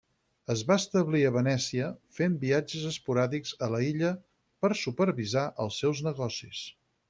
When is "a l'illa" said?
3.67-4.09